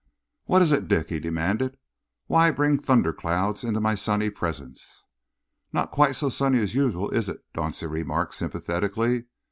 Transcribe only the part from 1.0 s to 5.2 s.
he demanded. "Why bring thunderclouds into my sunny presence?"